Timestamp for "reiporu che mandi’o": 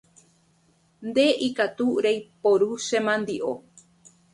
2.05-3.53